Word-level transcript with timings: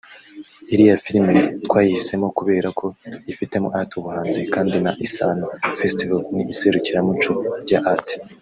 Iriya 0.73 0.95
filime 1.05 1.33
twayihisemo 1.65 2.27
kubera 2.37 2.67
ko 2.79 2.85
yifitemo 3.25 3.67
art 3.79 3.91
[ubuhanzi] 3.99 4.41
kandi 4.53 4.75
na 4.85 4.91
Isaano 5.05 5.45
Festival 5.79 6.19
ni 6.35 6.43
iserukiramuco 6.53 7.31
rya 7.63 7.79
art 7.93 8.07